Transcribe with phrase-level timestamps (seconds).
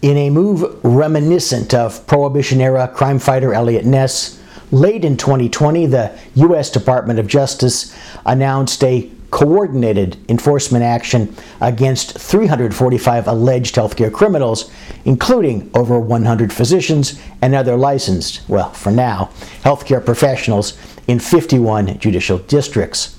[0.00, 4.40] In a move reminiscent of Prohibition era crime fighter Eliot Ness,
[4.70, 6.70] late in 2020, the U.S.
[6.70, 7.94] Department of Justice
[8.24, 14.70] announced a coordinated enforcement action against 345 alleged healthcare criminals,
[15.04, 19.30] including over 100 physicians and other licensed, well, for now,
[19.62, 23.18] healthcare professionals in 51 judicial districts.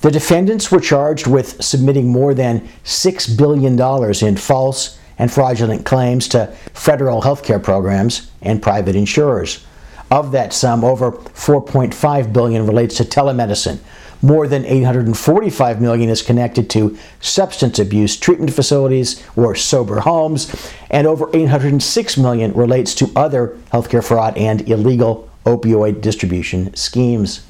[0.00, 3.78] The defendants were charged with submitting more than $6 billion
[4.26, 9.64] in false and fraudulent claims to federal healthcare programs and private insurers.
[10.10, 13.78] Of that sum, over 4.5 billion relates to telemedicine.
[14.22, 20.54] More than 845 million is connected to substance abuse treatment facilities or sober homes,
[20.90, 27.46] and over 806 million relates to other healthcare fraud and illegal opioid distribution schemes.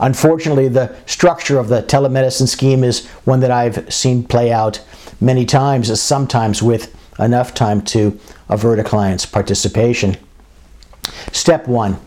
[0.00, 4.80] Unfortunately, the structure of the telemedicine scheme is one that I've seen play out
[5.20, 10.16] many times, sometimes with enough time to avert a client's participation.
[11.32, 11.98] Step one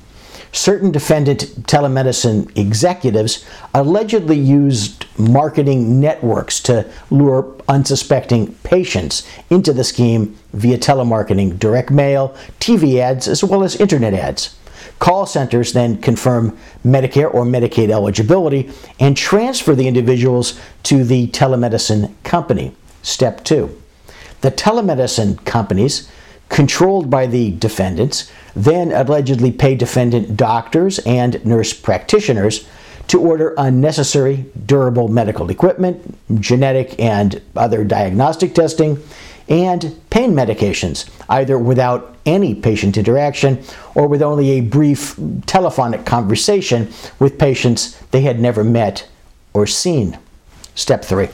[0.52, 10.38] certain defendant telemedicine executives allegedly used marketing networks to lure unsuspecting patients into the scheme
[10.54, 14.58] via telemarketing, direct mail, TV ads, as well as internet ads.
[15.00, 22.14] Call centers then confirm Medicare or Medicaid eligibility and transfer the individuals to the telemedicine
[22.24, 22.76] company.
[23.02, 23.82] Step two.
[24.42, 26.12] The telemedicine companies,
[26.50, 32.68] controlled by the defendants, then allegedly pay defendant doctors and nurse practitioners
[33.08, 39.02] to order unnecessary durable medical equipment, genetic and other diagnostic testing,
[39.50, 43.62] and pain medications, either without any patient interaction
[43.96, 49.08] or with only a brief telephonic conversation with patients they had never met
[49.54, 50.18] or seen.
[50.76, 51.28] Step three.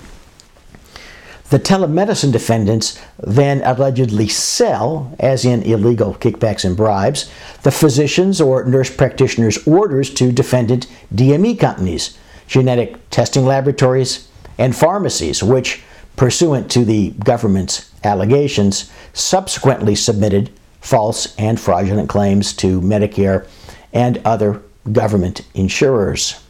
[1.50, 7.32] The telemedicine defendants then allegedly sell, as in illegal kickbacks and bribes,
[7.64, 12.18] the physicians or nurse practitioners' orders to defendant DME companies,
[12.48, 14.28] genetic testing laboratories,
[14.58, 15.84] and pharmacies, which,
[16.18, 20.50] pursuant to the government's allegations, subsequently submitted
[20.82, 23.48] false and fraudulent claims to Medicare
[23.94, 24.62] and other
[24.92, 26.42] government insurers.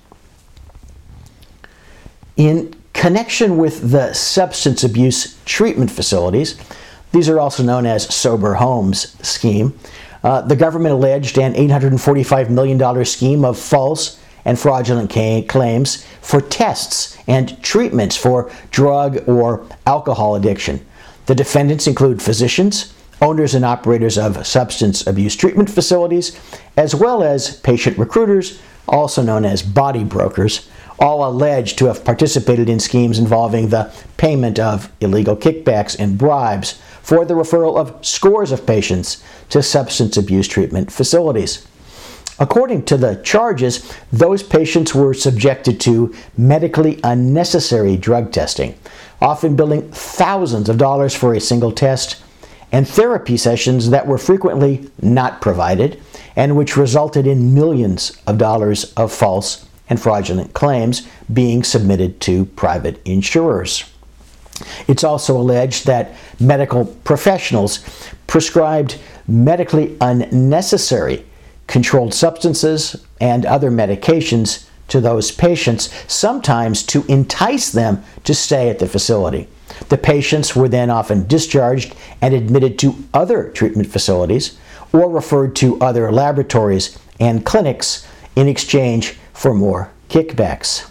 [2.35, 6.59] In connection with the substance abuse treatment facilities,
[7.12, 9.78] these are also known as sober homes scheme.
[10.24, 15.12] Uh, the government alleged an $845 million scheme of false and fraudulent
[15.47, 20.84] claims for tests and treatments for drug or alcohol addiction.
[21.28, 26.38] The defendants include physicians, owners and operators of substance abuse treatment facilities,
[26.75, 30.68] as well as patient recruiters, also known as body brokers,
[31.00, 36.81] all alleged to have participated in schemes involving the payment of illegal kickbacks and bribes
[37.02, 41.68] for the referral of scores of patients to substance abuse treatment facilities.
[42.40, 48.75] According to the charges, those patients were subjected to medically unnecessary drug testing,
[49.22, 52.22] often billing thousands of dollars for a single test,
[52.72, 56.00] and therapy sessions that were frequently not provided
[56.35, 62.45] and which resulted in millions of dollars of false and fraudulent claims being submitted to
[62.45, 63.83] private insurers.
[64.87, 67.85] It's also alleged that medical professionals
[68.25, 71.25] prescribed medically unnecessary
[71.67, 78.79] controlled substances and other medications to those patients, sometimes to entice them to stay at
[78.79, 79.47] the facility.
[79.89, 84.57] The patients were then often discharged and admitted to other treatment facilities
[84.93, 90.89] or referred to other laboratories and clinics in exchange for more kickbacks.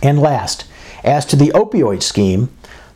[0.00, 0.66] And last,
[1.02, 2.48] as to the opioid scheme,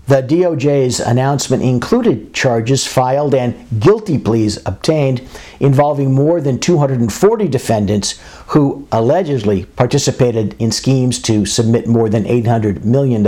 [0.07, 5.27] the DOJ's announcement included charges filed and guilty pleas obtained
[5.59, 12.85] involving more than 240 defendants who allegedly participated in schemes to submit more than $800
[12.85, 13.27] million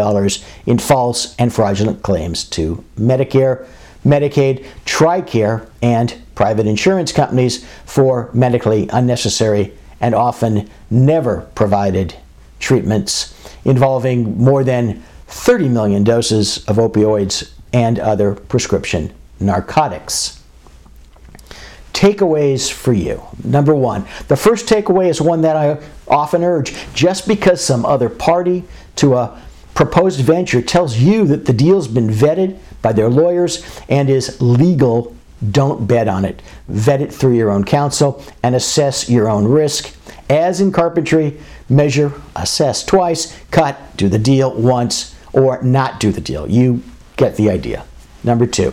[0.67, 3.67] in false and fraudulent claims to Medicare,
[4.05, 12.15] Medicaid, TRICARE, and private insurance companies for medically unnecessary and often never provided
[12.59, 13.35] treatments
[13.65, 20.43] involving more than 30 million doses of opioids and other prescription narcotics.
[21.93, 23.23] Takeaways for you.
[23.43, 26.75] Number one, the first takeaway is one that I often urge.
[26.93, 28.65] Just because some other party
[28.97, 29.43] to a
[29.75, 35.16] proposed venture tells you that the deal's been vetted by their lawyers and is legal
[35.51, 36.41] don't bet on it.
[36.69, 39.95] Vet it through your own counsel and assess your own risk
[40.29, 41.39] As in carpentry,
[41.69, 46.51] measure, assess twice, cut, do the deal once, or not do the deal.
[46.51, 46.83] You
[47.17, 47.85] get the idea.
[48.25, 48.73] Number two,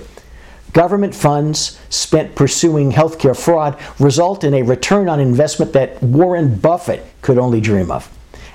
[0.71, 7.06] government funds spent pursuing healthcare fraud result in a return on investment that Warren Buffett
[7.21, 8.09] could only dream of.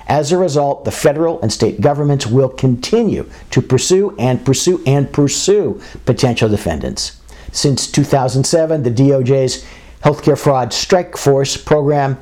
[0.07, 5.13] As a result, the federal and state governments will continue to pursue and pursue and
[5.13, 7.18] pursue potential defendants.
[7.51, 9.65] Since 2007, the DOJ's
[10.03, 12.17] Healthcare Fraud Strike Force program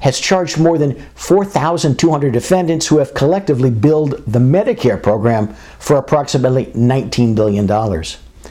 [0.00, 5.48] has charged more than 4,200 defendants who have collectively billed the Medicare program
[5.78, 7.70] for approximately $19 billion.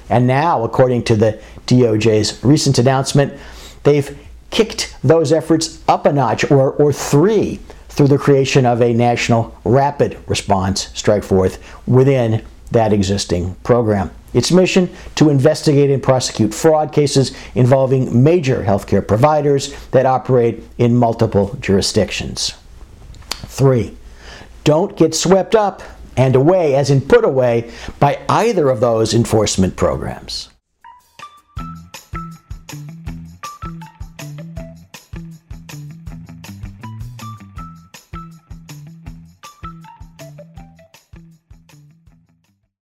[0.10, 3.34] And now, according to the DOJ's recent announcement,
[3.84, 4.18] they've
[4.50, 7.60] kicked those efforts up a notch or, or three
[7.90, 14.10] through the creation of a national rapid response strike force within that existing program.
[14.34, 20.96] Its mission to investigate and prosecute fraud cases involving major healthcare providers that operate in
[20.96, 22.54] multiple jurisdictions.
[23.30, 23.96] Three,
[24.64, 25.84] don't get swept up
[26.16, 30.50] and away, as in put away, by either of those enforcement programs.